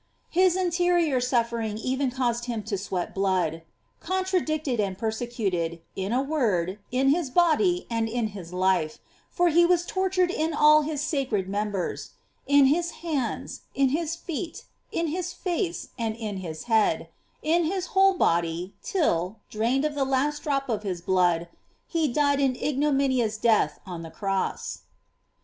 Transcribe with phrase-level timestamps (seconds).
[0.33, 3.61] "J His interior suffering even caused him to sweat blood.
[3.99, 8.97] Contradicted and persecuted, in a word, in his body and in his life,
[9.29, 12.13] for he was tortured in all his sacred mem bers:
[12.47, 17.07] in his hands, in his feet, in his face, and in his head,
[17.43, 21.47] in his whole body, till, drained to the last drop of his blood,
[21.85, 24.79] he died an ignominious death on the cross.